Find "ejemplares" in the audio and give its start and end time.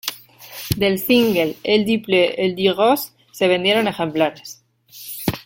3.85-4.59